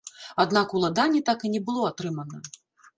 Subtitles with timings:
[0.43, 2.45] Аднак уладанне так і не было атрымана.